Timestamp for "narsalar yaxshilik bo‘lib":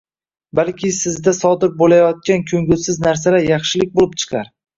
3.05-4.19